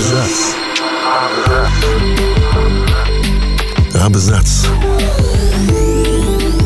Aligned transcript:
Абзац. 0.00 0.54
Абзац. 4.02 4.66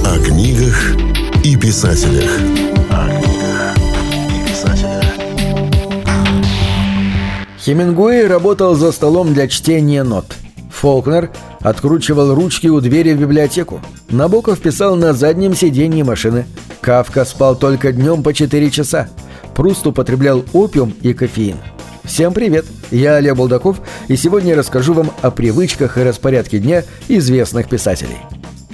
О 0.05 0.19
книгах 0.25 0.95
и 1.43 1.57
писателях. 1.57 2.31
О 2.91 3.09
книгах 3.09 3.77
и 4.31 4.49
писателях. 4.49 5.05
Хемингуэй 7.59 8.29
работал 8.29 8.77
за 8.77 8.93
столом 8.93 9.35
для 9.35 9.49
чтения 9.49 10.05
нот. 10.05 10.37
Фолкнер 10.71 11.31
откручивал 11.61 12.37
ручки 12.37 12.69
у 12.69 12.81
двери 12.81 13.15
в 13.15 13.21
библиотеку. 13.21 13.81
Набоков 14.11 14.61
писал 14.61 14.95
на 14.95 15.13
заднем 15.13 15.57
сиденье 15.57 16.05
машины. 16.05 16.47
Кавка 16.81 17.25
спал 17.25 17.57
только 17.57 17.91
днем 17.91 18.23
по 18.23 18.33
4 18.33 18.71
часа. 18.71 19.09
Пруст 19.57 19.85
употреблял 19.89 20.45
опиум 20.53 20.95
и 21.03 21.13
кофеин. 21.13 21.57
Всем 22.05 22.35
привет! 22.35 22.67
Я 22.91 23.17
Олег 23.17 23.35
Булдаков, 23.35 23.81
и 24.09 24.17
сегодня 24.17 24.51
я 24.51 24.57
расскажу 24.57 24.93
вам 24.93 25.11
о 25.23 25.31
привычках 25.31 25.97
и 25.97 26.03
распорядке 26.03 26.59
дня 26.59 26.85
известных 27.09 27.69
писателей. 27.69 28.19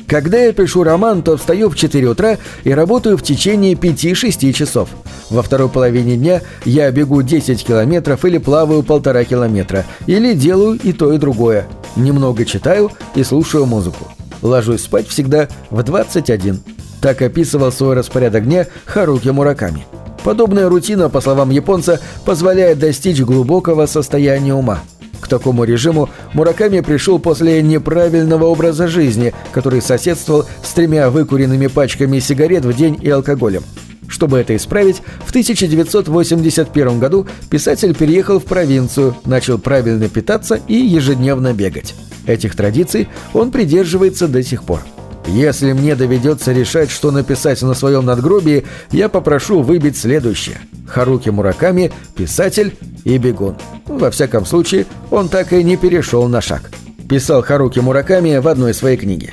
Когда 0.08 0.38
я 0.38 0.52
пишу 0.52 0.82
роман, 0.82 1.22
то 1.22 1.36
встаю 1.36 1.70
в 1.70 1.76
4 1.76 2.08
утра 2.08 2.38
и 2.64 2.72
работаю 2.72 3.16
в 3.16 3.22
течение 3.22 3.74
5-6 3.74 4.52
часов. 4.52 4.88
Во 5.30 5.42
второй 5.42 5.68
половине 5.68 6.16
дня 6.16 6.42
я 6.64 6.90
бегу 6.90 7.22
10 7.22 7.64
километров 7.64 8.24
или 8.24 8.38
плаваю 8.38 8.82
полтора 8.82 9.22
километра, 9.22 9.84
или 10.06 10.34
делаю 10.34 10.78
и 10.82 10.92
то, 10.92 11.12
и 11.12 11.18
другое. 11.18 11.68
Немного 11.94 12.44
читаю 12.44 12.90
и 13.14 13.22
слушаю 13.22 13.64
музыку. 13.64 14.08
Ложусь 14.42 14.82
спать 14.82 15.06
всегда 15.06 15.48
в 15.70 15.80
21. 15.84 16.60
Так 17.00 17.22
описывал 17.22 17.70
свой 17.70 17.94
распорядок 17.94 18.44
дня 18.44 18.66
Харуки 18.86 19.28
Мураками. 19.28 19.86
Подобная 20.24 20.68
рутина, 20.68 21.08
по 21.08 21.20
словам 21.20 21.50
японца, 21.50 22.00
позволяет 22.24 22.78
достичь 22.78 23.20
глубокого 23.20 23.86
состояния 23.86 24.54
ума. 24.54 24.80
К 25.20 25.28
такому 25.28 25.64
режиму 25.64 26.08
Мураками 26.34 26.80
пришел 26.80 27.18
после 27.18 27.62
неправильного 27.62 28.44
образа 28.44 28.88
жизни, 28.88 29.34
который 29.52 29.80
соседствовал 29.82 30.46
с 30.62 30.72
тремя 30.72 31.10
выкуренными 31.10 31.68
пачками 31.68 32.18
сигарет 32.18 32.64
в 32.64 32.76
день 32.76 32.98
и 33.00 33.08
алкоголем. 33.10 33.62
Чтобы 34.08 34.38
это 34.38 34.56
исправить, 34.56 35.02
в 35.24 35.30
1981 35.30 36.98
году 36.98 37.26
писатель 37.48 37.94
переехал 37.94 38.40
в 38.40 38.44
провинцию, 38.44 39.16
начал 39.24 39.56
правильно 39.56 40.08
питаться 40.08 40.58
и 40.66 40.74
ежедневно 40.74 41.52
бегать. 41.52 41.94
Этих 42.26 42.56
традиций 42.56 43.08
он 43.32 43.52
придерживается 43.52 44.26
до 44.26 44.42
сих 44.42 44.64
пор. 44.64 44.80
Если 45.26 45.72
мне 45.72 45.94
доведется 45.94 46.52
решать, 46.52 46.90
что 46.90 47.10
написать 47.10 47.62
на 47.62 47.74
своем 47.74 48.04
надгробии, 48.04 48.66
я 48.90 49.08
попрошу 49.08 49.62
выбить 49.62 49.96
следующее. 49.96 50.60
Харуки 50.86 51.28
Мураками, 51.28 51.92
писатель 52.16 52.76
и 53.04 53.16
бегун. 53.18 53.56
Во 53.86 54.10
всяком 54.10 54.44
случае, 54.44 54.86
он 55.10 55.28
так 55.28 55.52
и 55.52 55.62
не 55.62 55.76
перешел 55.76 56.26
на 56.28 56.40
шаг. 56.40 56.70
Писал 57.08 57.42
Харуки 57.42 57.78
Мураками 57.80 58.38
в 58.38 58.48
одной 58.48 58.74
своей 58.74 58.96
книге. 58.96 59.32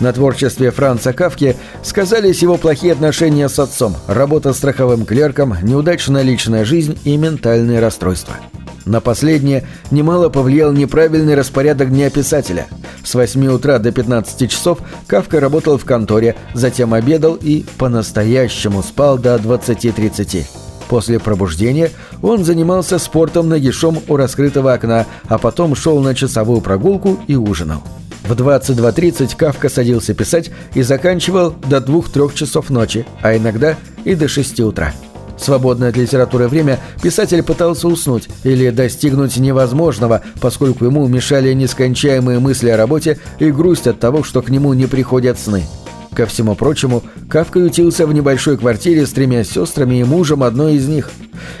На 0.00 0.12
творчестве 0.12 0.70
Франца 0.70 1.12
Кавки 1.12 1.56
сказались 1.82 2.42
его 2.42 2.58
плохие 2.58 2.92
отношения 2.92 3.48
с 3.48 3.58
отцом, 3.58 3.96
работа 4.06 4.52
страховым 4.52 5.06
клерком, 5.06 5.56
неудачная 5.62 6.22
личная 6.22 6.64
жизнь 6.64 6.98
и 7.04 7.16
ментальные 7.16 7.80
расстройства. 7.80 8.34
На 8.86 9.00
последнее 9.00 9.64
немало 9.90 10.28
повлиял 10.28 10.72
неправильный 10.72 11.34
распорядок 11.34 11.90
дня 11.90 12.08
писателя. 12.08 12.68
С 13.04 13.14
8 13.14 13.46
утра 13.48 13.78
до 13.80 13.90
15 13.90 14.48
часов 14.48 14.78
Кавка 15.08 15.40
работал 15.40 15.76
в 15.76 15.84
конторе, 15.84 16.36
затем 16.54 16.94
обедал 16.94 17.34
и 17.34 17.64
по-настоящему 17.78 18.84
спал 18.84 19.18
до 19.18 19.34
20.30. 19.36 20.46
После 20.88 21.18
пробуждения 21.18 21.90
он 22.22 22.44
занимался 22.44 23.00
спортом 23.00 23.48
нагишом 23.48 23.98
у 24.06 24.16
раскрытого 24.16 24.72
окна, 24.72 25.04
а 25.28 25.38
потом 25.38 25.74
шел 25.74 26.00
на 26.00 26.14
часовую 26.14 26.60
прогулку 26.60 27.18
и 27.26 27.34
ужинал. 27.34 27.82
В 28.22 28.32
22.30 28.32 29.36
Кавка 29.36 29.68
садился 29.68 30.14
писать 30.14 30.52
и 30.74 30.82
заканчивал 30.82 31.54
до 31.66 31.78
2-3 31.78 32.34
часов 32.34 32.70
ночи, 32.70 33.04
а 33.20 33.36
иногда 33.36 33.76
и 34.04 34.14
до 34.14 34.28
6 34.28 34.60
утра. 34.60 34.92
Свободное 35.38 35.90
от 35.90 35.96
литературы 35.96 36.48
время 36.48 36.80
писатель 37.02 37.42
пытался 37.42 37.88
уснуть 37.88 38.28
или 38.44 38.70
достигнуть 38.70 39.36
невозможного, 39.36 40.22
поскольку 40.40 40.84
ему 40.86 41.06
мешали 41.06 41.52
нескончаемые 41.52 42.38
мысли 42.38 42.68
о 42.70 42.76
работе 42.76 43.18
и 43.38 43.50
грусть 43.50 43.86
от 43.86 44.00
того, 44.00 44.22
что 44.22 44.42
к 44.42 44.48
нему 44.48 44.72
не 44.72 44.86
приходят 44.86 45.38
сны. 45.38 45.64
Ко 46.14 46.24
всему 46.24 46.54
прочему, 46.54 47.02
Кавка 47.28 47.58
ютился 47.58 48.06
в 48.06 48.14
небольшой 48.14 48.56
квартире 48.56 49.06
с 49.06 49.10
тремя 49.10 49.44
сестрами 49.44 49.96
и 49.96 50.04
мужем 50.04 50.42
одной 50.42 50.76
из 50.76 50.88
них. 50.88 51.10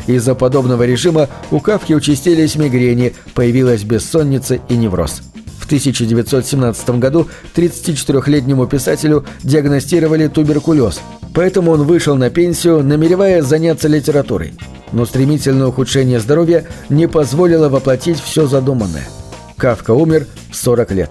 Из-за 0.06 0.34
подобного 0.34 0.86
режима 0.86 1.28
у 1.50 1.60
Кавки 1.60 1.92
участились 1.92 2.56
мигрени, 2.56 3.14
появилась 3.34 3.82
бессонница 3.82 4.58
и 4.70 4.74
невроз. 4.74 5.20
В 5.60 5.66
1917 5.66 6.90
году 6.90 7.28
34-летнему 7.54 8.66
писателю 8.66 9.26
диагностировали 9.42 10.28
туберкулез, 10.28 11.00
поэтому 11.36 11.72
он 11.72 11.82
вышел 11.82 12.16
на 12.16 12.30
пенсию, 12.30 12.82
намереваясь 12.82 13.44
заняться 13.44 13.88
литературой. 13.88 14.54
Но 14.92 15.04
стремительное 15.04 15.66
ухудшение 15.66 16.18
здоровья 16.18 16.64
не 16.88 17.06
позволило 17.06 17.68
воплотить 17.68 18.18
все 18.18 18.46
задуманное. 18.46 19.06
Кавка 19.58 19.90
умер 19.90 20.26
в 20.50 20.56
40 20.56 20.90
лет. 20.92 21.10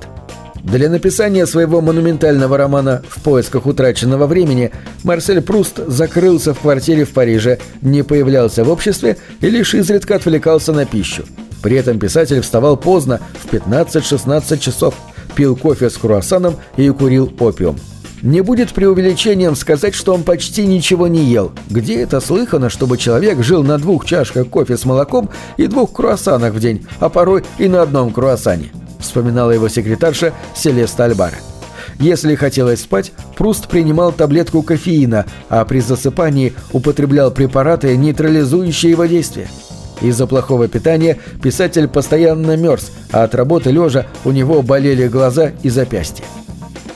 Для 0.63 0.90
написания 0.90 1.46
своего 1.46 1.80
монументального 1.80 2.58
романа 2.58 3.03
«В 3.08 3.22
поисках 3.22 3.68
утраченного 3.68 4.25
времени» 4.25 4.72
Марсель 5.03 5.41
Пруст 5.41 5.80
закрылся 5.86 6.56
в 6.56 6.59
квартире 6.59 7.06
в 7.06 7.12
Париже, 7.12 7.59
не 7.84 8.02
появлялся 8.02 8.63
в 8.63 8.72
обществе 8.72 9.18
и 9.42 9.50
лишь 9.52 9.75
изредка 9.75 10.16
отвлекался 10.16 10.74
на 10.74 10.88
пищу. 10.88 11.24
При 11.62 11.78
этом 11.78 12.00
писатель 12.00 12.42
вставал 12.42 12.78
поздно, 12.78 13.19
в 13.44 13.53
15-16 13.53 14.57
часов, 14.57 14.96
пил 15.36 15.56
кофе 15.56 15.92
с 15.92 15.97
круассаном 15.97 16.56
и 16.78 16.90
курил 16.90 17.31
опиум. 17.40 17.78
Не 18.22 18.42
будет 18.42 18.72
преувеличением 18.74 19.56
сказать, 19.56 19.94
что 19.94 20.14
он 20.14 20.24
почти 20.24 20.66
ничего 20.66 21.08
не 21.08 21.24
ел. 21.24 21.52
Где 21.70 22.02
это 22.02 22.20
слыхано, 22.20 22.70
чтобы 22.70 22.98
человек 22.98 23.44
жил 23.44 23.64
на 23.64 23.78
двух 23.78 24.06
чашках 24.06 24.48
кофе 24.48 24.78
с 24.78 24.86
молоком 24.86 25.30
и 25.58 25.68
двух 25.68 25.92
круассанах 25.94 26.54
в 26.54 26.59
день, 26.59 26.86
а 27.00 27.09
порой 27.09 27.44
и 27.58 27.68
на 27.68 27.81
одном 27.81 28.12
круассане? 28.12 28.72
Вспоминала 29.00 29.52
его 29.52 29.68
секретарша 29.68 30.34
Селеста 30.56 31.06
Альбара. 31.06 31.38
Если 32.00 32.36
хотелось 32.36 32.81
спать, 32.81 33.12
Пруст 33.38 33.68
принимал 33.68 34.12
таблетку 34.12 34.62
кофеина, 34.64 35.25
а 35.50 35.64
при 35.66 35.80
засыпании 35.80 36.54
употреблял 36.74 37.31
препараты, 37.31 37.96
нейтрализующие 37.96 38.92
его 38.92 39.06
действие. 39.06 39.48
Из-за 40.02 40.28
плохого 40.28 40.68
питания 40.68 41.18
писатель 41.42 41.88
постоянно 41.88 42.58
мерз, 42.58 42.92
а 43.12 43.24
от 43.24 43.34
работы 43.34 43.72
лежа 43.72 44.08
у 44.25 44.31
него 44.31 44.62
болели 44.62 45.08
глаза 45.08 45.52
и 45.64 45.70
запястья. 45.70 46.25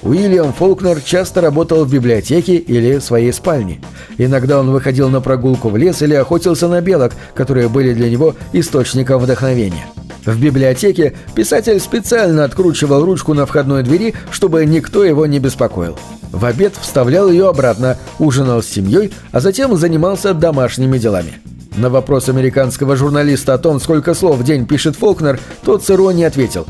Уильям 0.01 0.53
Фолкнер 0.53 1.01
часто 1.01 1.41
работал 1.41 1.83
в 1.83 1.91
библиотеке 1.91 2.55
или 2.55 2.97
в 2.97 3.03
своей 3.03 3.33
спальне. 3.33 3.81
Иногда 4.17 4.59
он 4.59 4.71
выходил 4.71 5.09
на 5.09 5.19
прогулку 5.19 5.69
в 5.69 5.77
лес 5.77 6.01
или 6.01 6.13
охотился 6.13 6.67
на 6.67 6.79
белок, 6.81 7.13
которые 7.35 7.67
были 7.67 7.93
для 7.93 8.09
него 8.09 8.35
источником 8.53 9.19
вдохновения. 9.19 9.85
В 10.25 10.39
библиотеке 10.39 11.15
писатель 11.35 11.79
специально 11.79 12.43
откручивал 12.43 13.03
ручку 13.03 13.33
на 13.33 13.45
входной 13.45 13.83
двери, 13.83 14.13
чтобы 14.31 14.65
никто 14.65 15.03
его 15.03 15.25
не 15.25 15.39
беспокоил. 15.39 15.97
В 16.31 16.45
обед 16.45 16.73
вставлял 16.79 17.29
ее 17.29 17.49
обратно, 17.49 17.97
ужинал 18.19 18.61
с 18.61 18.67
семьей, 18.67 19.11
а 19.31 19.39
затем 19.39 19.75
занимался 19.75 20.33
домашними 20.33 20.97
делами. 20.97 21.33
На 21.78 21.90
вопрос 21.90 22.28
американского 22.28 22.96
журналиста 22.96 23.53
о 23.53 23.57
том, 23.57 23.80
сколько 23.80 24.13
слов 24.13 24.38
в 24.38 24.44
день 24.44 24.66
пишет 24.66 24.96
Фолкнер, 24.96 25.40
тот 25.63 25.84
с 25.84 25.90
иронией 25.90 26.28
ответил. 26.28 26.66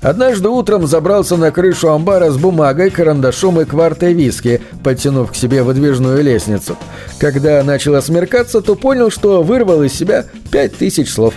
«Однажды 0.00 0.48
утром 0.48 0.86
забрался 0.86 1.36
на 1.36 1.50
крышу 1.50 1.90
амбара 1.90 2.30
с 2.30 2.36
бумагой, 2.36 2.90
карандашом 2.90 3.60
и 3.60 3.64
квартой 3.64 4.12
виски, 4.12 4.60
подтянув 4.84 5.32
к 5.32 5.36
себе 5.36 5.62
выдвижную 5.62 6.22
лестницу. 6.22 6.76
Когда 7.18 7.62
начало 7.62 8.00
смеркаться, 8.00 8.60
то 8.60 8.74
понял, 8.74 9.10
что 9.10 9.42
вырвал 9.42 9.82
из 9.82 9.94
себя 9.94 10.26
пять 10.50 10.76
тысяч 10.76 11.10
слов». 11.10 11.34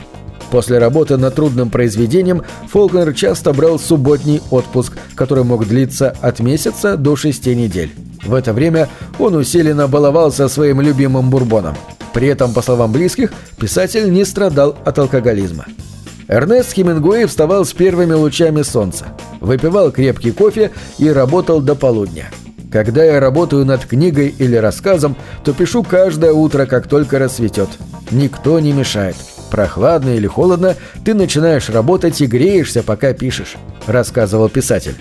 После 0.51 0.77
работы 0.77 1.17
над 1.17 1.35
трудным 1.35 1.69
произведением 1.69 2.43
Фолкнер 2.69 3.13
часто 3.13 3.53
брал 3.53 3.79
субботний 3.79 4.41
отпуск, 4.51 4.93
который 5.15 5.43
мог 5.43 5.67
длиться 5.67 6.15
от 6.21 6.39
месяца 6.39 6.97
до 6.97 7.15
шести 7.15 7.55
недель. 7.55 7.91
В 8.23 8.33
это 8.33 8.53
время 8.53 8.87
он 9.19 9.35
усиленно 9.35 9.87
баловался 9.87 10.47
своим 10.47 10.81
любимым 10.81 11.29
бурбоном. 11.29 11.75
При 12.15 12.29
этом, 12.29 12.53
по 12.53 12.61
словам 12.61 12.93
близких, 12.93 13.33
писатель 13.59 14.09
не 14.09 14.23
страдал 14.23 14.77
от 14.85 14.97
алкоголизма. 14.97 15.65
Эрнест 16.29 16.71
Хемингуэй 16.71 17.25
вставал 17.25 17.65
с 17.65 17.73
первыми 17.73 18.13
лучами 18.13 18.61
солнца, 18.61 19.07
выпивал 19.41 19.91
крепкий 19.91 20.31
кофе 20.31 20.71
и 20.97 21.09
работал 21.09 21.59
до 21.59 21.75
полудня. 21.75 22.31
Когда 22.71 23.03
я 23.03 23.19
работаю 23.19 23.65
над 23.65 23.85
книгой 23.85 24.33
или 24.39 24.55
рассказом, 24.55 25.17
то 25.43 25.51
пишу 25.51 25.83
каждое 25.83 26.31
утро, 26.31 26.65
как 26.65 26.87
только 26.87 27.19
рассветет. 27.19 27.67
Никто 28.11 28.61
не 28.61 28.71
мешает. 28.71 29.17
Прохладно 29.51 30.11
или 30.11 30.25
холодно, 30.25 30.75
ты 31.03 31.13
начинаешь 31.13 31.69
работать 31.69 32.21
и 32.21 32.27
греешься, 32.27 32.81
пока 32.81 33.11
пишешь»,— 33.11 33.55
рассказывал 33.87 34.47
писатель. 34.47 34.95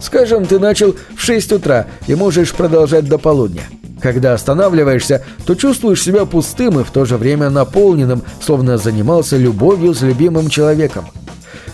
«Скажем, 0.00 0.46
ты 0.46 0.60
начал 0.60 0.94
в 1.16 1.20
6 1.20 1.50
утра 1.50 1.86
и 2.06 2.14
можешь 2.14 2.52
продолжать 2.52 3.08
до 3.08 3.18
полудня. 3.18 3.64
Когда 4.00 4.34
останавливаешься, 4.34 5.22
то 5.46 5.54
чувствуешь 5.54 6.02
себя 6.02 6.24
пустым 6.24 6.80
и 6.80 6.84
в 6.84 6.90
то 6.90 7.04
же 7.04 7.16
время 7.16 7.50
наполненным, 7.50 8.22
словно 8.40 8.78
занимался 8.78 9.36
любовью 9.36 9.94
с 9.94 10.02
любимым 10.02 10.48
человеком. 10.48 11.06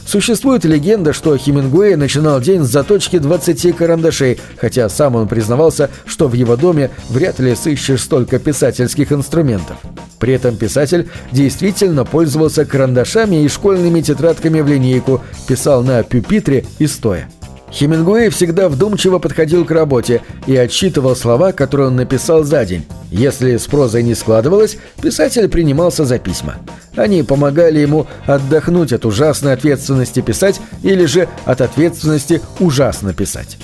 Существует 0.06 0.64
легенда, 0.64 1.12
что 1.12 1.37
Хемингуэй 1.37 1.96
начинал 1.96 2.40
день 2.40 2.62
с 2.62 2.70
заточки 2.70 3.19
20 3.19 3.76
карандашей, 3.76 4.38
хотя 4.56 4.88
сам 4.88 5.17
он 5.17 5.26
признавался, 5.26 5.90
что 6.05 6.28
в 6.28 6.34
его 6.34 6.56
доме 6.56 6.90
вряд 7.11 7.40
ли 7.40 7.56
сыщешь 7.56 8.02
столько 8.02 8.38
писательских 8.38 9.11
инструментов. 9.11 9.76
При 10.20 10.32
этом 10.32 10.56
писатель 10.56 11.08
действительно 11.32 12.05
пользовался 12.05 12.64
карандашами 12.64 13.44
и 13.44 13.49
школьными 13.49 14.00
тетрадками 14.00 14.61
в 14.61 14.69
линейку, 14.69 15.22
писал 15.49 15.82
на 15.82 16.02
пюпитре 16.05 16.64
и 16.79 16.87
стоя. 16.87 17.29
Хемингуэй 17.73 18.29
всегда 18.31 18.69
вдумчиво 18.69 19.19
подходил 19.19 19.65
к 19.65 19.71
работе 19.71 20.23
и 20.47 20.57
отсчитывал 20.57 21.17
слова, 21.17 21.53
которые 21.53 21.89
он 21.89 21.97
написал 21.97 22.45
за 22.45 22.65
день. 22.65 22.87
Если 23.11 23.57
с 23.57 23.67
прозой 23.67 24.03
не 24.03 24.15
складывалось, 24.15 24.79
писатель 25.03 25.49
принимался 25.49 26.05
за 26.05 26.19
письма. 26.19 26.57
Они 26.95 27.23
помогали 27.23 27.81
ему 27.81 28.07
отдохнуть 28.27 28.93
от 28.93 29.05
ужасной 29.05 29.53
ответственности 29.53 30.21
писать 30.21 30.61
или 30.83 31.05
же 31.07 31.29
от 31.45 31.61
ответственности 31.61 32.41
ужасно 32.61 33.13
писать. 33.13 33.59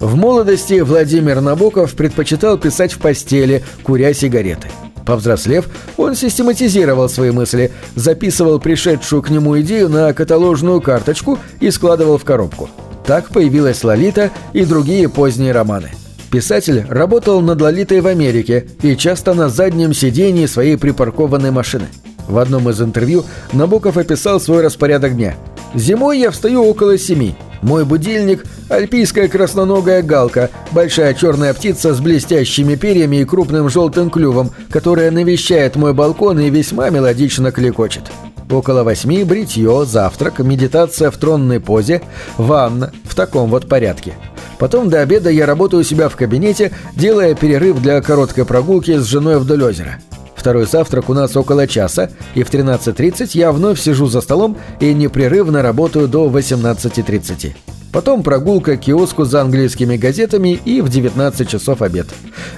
В 0.00 0.16
молодости 0.16 0.80
Владимир 0.80 1.40
Набоков 1.40 1.94
предпочитал 1.94 2.58
писать 2.58 2.92
в 2.92 2.98
постели, 2.98 3.64
куря 3.84 4.12
сигареты. 4.12 4.68
Повзрослев, 5.06 5.66
он 5.96 6.14
систематизировал 6.14 7.08
свои 7.08 7.30
мысли, 7.30 7.72
записывал 7.94 8.58
пришедшую 8.58 9.22
к 9.22 9.30
нему 9.30 9.60
идею 9.60 9.88
на 9.88 10.12
каталожную 10.12 10.80
карточку 10.80 11.38
и 11.60 11.70
складывал 11.70 12.18
в 12.18 12.24
коробку– 12.24 12.68
так 13.06 13.28
появилась 13.28 13.84
«Лолита» 13.84 14.30
и 14.52 14.64
другие 14.64 15.08
поздние 15.08 15.52
романы. 15.52 15.90
Писатель 16.30 16.84
работал 16.88 17.40
над 17.40 17.60
«Лолитой» 17.60 18.00
в 18.00 18.06
Америке 18.06 18.66
и 18.82 18.96
часто 18.96 19.34
на 19.34 19.48
заднем 19.48 19.94
сидении 19.94 20.46
своей 20.46 20.76
припаркованной 20.76 21.50
машины. 21.50 21.86
В 22.26 22.38
одном 22.38 22.68
из 22.70 22.80
интервью 22.80 23.24
Набоков 23.52 23.98
описал 23.98 24.40
свой 24.40 24.62
распорядок 24.62 25.14
дня. 25.14 25.36
«Зимой 25.74 26.18
я 26.18 26.30
встаю 26.30 26.64
около 26.64 26.98
семи. 26.98 27.36
Мой 27.62 27.84
будильник– 27.84 28.44
альпийская 28.68 29.28
красноногая 29.28 30.02
галка, 30.02 30.50
большая 30.72 31.14
черная 31.14 31.54
птица 31.54 31.94
с 31.94 32.00
блестящими 32.00 32.74
перьями 32.74 33.16
и 33.18 33.24
крупным 33.24 33.68
желтым 33.68 34.10
клювом, 34.10 34.50
которая 34.70 35.10
навещает 35.10 35.76
мой 35.76 35.94
балкон 35.94 36.40
и 36.40 36.50
весьма 36.50 36.90
мелодично 36.90 37.52
кликочет. 37.52 38.10
Около 38.54 38.84
восьми 38.84 39.24
бритье, 39.24 39.84
завтрак, 39.84 40.38
медитация 40.38 41.10
в 41.10 41.16
тронной 41.16 41.58
позе, 41.58 42.02
ванна, 42.38 42.92
в 43.02 43.16
таком 43.16 43.50
вот 43.50 43.68
порядке. 43.68 44.14
Потом 44.60 44.88
до 44.88 45.00
обеда 45.00 45.28
я 45.28 45.44
работаю 45.44 45.80
у 45.80 45.84
себя 45.84 46.08
в 46.08 46.14
кабинете, 46.14 46.70
делая 46.94 47.34
перерыв 47.34 47.82
для 47.82 48.00
короткой 48.00 48.44
прогулки 48.44 48.96
с 48.96 49.06
женой 49.06 49.40
вдоль 49.40 49.64
озера. 49.64 49.96
Второй 50.36 50.66
завтрак 50.66 51.10
у 51.10 51.14
нас 51.14 51.36
около 51.36 51.66
часа, 51.66 52.10
и 52.36 52.44
в 52.44 52.50
13.30 52.50 53.30
я 53.32 53.50
вновь 53.50 53.80
сижу 53.80 54.06
за 54.06 54.20
столом 54.20 54.56
и 54.78 54.94
непрерывно 54.94 55.60
работаю 55.60 56.06
до 56.06 56.28
18.30. 56.28 57.54
Потом 57.90 58.22
прогулка 58.22 58.76
к 58.76 58.82
киоску 58.82 59.24
за 59.24 59.40
английскими 59.40 59.96
газетами 59.96 60.60
и 60.64 60.80
в 60.80 60.88
19 60.88 61.48
часов 61.48 61.82
обед. 61.82 62.06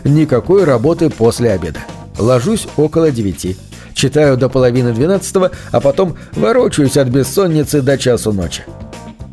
Никакой 0.05 0.65
работы 0.65 1.09
после 1.09 1.53
обеда. 1.53 1.81
Ложусь 2.19 2.69
около 2.77 3.11
9 3.11 3.57
читаю 3.97 4.37
до 4.37 4.49
половины 4.49 4.93
двенадцатого, 4.93 5.51
а 5.73 5.81
потом 5.81 6.17
ворочаюсь 6.33 6.97
от 6.97 7.09
бессонницы 7.09 7.83
до 7.83 7.99
часу 7.99 8.33
ночи. 8.33 8.63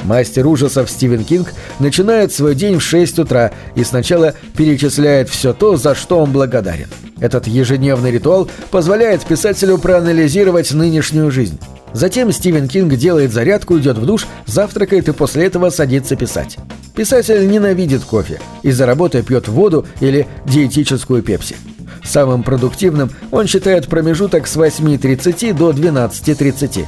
Мастер 0.05 0.47
ужасов 0.47 0.89
Стивен 0.89 1.23
Кинг 1.23 1.53
начинает 1.79 2.33
свой 2.33 2.55
день 2.55 2.77
в 2.77 2.83
6 2.83 3.19
утра 3.19 3.51
и 3.75 3.83
сначала 3.83 4.33
перечисляет 4.57 5.29
все 5.29 5.53
то, 5.53 5.77
за 5.77 5.95
что 5.95 6.19
он 6.19 6.31
благодарен. 6.31 6.89
Этот 7.21 7.47
ежедневный 7.47 8.11
ритуал 8.11 8.49
позволяет 8.69 9.23
писателю 9.23 9.77
проанализировать 9.77 10.73
нынешнюю 10.73 11.31
жизнь. 11.31 11.57
Затем 11.93 12.33
Стивен 12.33 12.67
Кинг 12.67 12.95
делает 12.95 13.31
зарядку, 13.31 13.77
идет 13.77 13.97
в 13.97 14.05
душ, 14.05 14.27
завтракает 14.45 15.07
и 15.07 15.13
после 15.13 15.45
этого 15.45 15.69
садится 15.69 16.17
писать. 16.17 16.57
Писатель 16.95 17.47
ненавидит 17.49 18.03
кофе 18.03 18.41
и 18.61 18.71
за 18.71 18.85
работой 18.85 19.23
пьет 19.23 19.47
воду 19.47 19.85
или 20.01 20.27
диетическую 20.45 21.23
пепси. 21.23 21.55
Самым 22.03 22.43
продуктивным 22.43 23.11
он 23.31 23.47
считает 23.47 23.87
промежуток 23.87 24.47
с 24.47 24.57
8.30 24.57 25.53
до 25.53 25.71
12.30. 25.71 26.85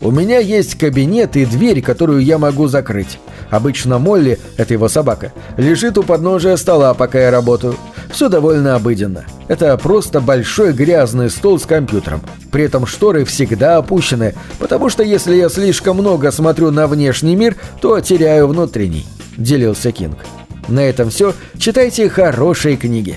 У 0.00 0.10
меня 0.10 0.38
есть 0.38 0.76
кабинет 0.76 1.36
и 1.36 1.46
дверь, 1.46 1.80
которую 1.80 2.22
я 2.22 2.38
могу 2.38 2.68
закрыть. 2.68 3.18
Обычно 3.50 3.98
Молли, 3.98 4.38
это 4.56 4.74
его 4.74 4.88
собака, 4.88 5.32
лежит 5.56 5.96
у 5.96 6.02
подножия 6.02 6.56
стола, 6.56 6.92
пока 6.94 7.20
я 7.20 7.30
работаю. 7.30 7.76
Все 8.10 8.28
довольно 8.28 8.74
обыденно. 8.74 9.24
Это 9.48 9.76
просто 9.78 10.20
большой 10.20 10.72
грязный 10.72 11.30
стол 11.30 11.58
с 11.58 11.64
компьютером. 11.64 12.20
При 12.50 12.64
этом 12.64 12.86
шторы 12.86 13.24
всегда 13.24 13.78
опущены, 13.78 14.34
потому 14.58 14.88
что 14.88 15.02
если 15.02 15.34
я 15.36 15.48
слишком 15.48 15.96
много 15.96 16.30
смотрю 16.32 16.70
на 16.70 16.86
внешний 16.86 17.36
мир, 17.36 17.56
то 17.80 17.98
теряю 18.00 18.48
внутренний»,— 18.48 19.06
делился 19.36 19.90
Кинг. 19.90 20.18
На 20.68 20.80
этом 20.80 21.10
все. 21.10 21.34
Читайте 21.58 22.08
хорошие 22.08 22.76
книги. 22.76 23.16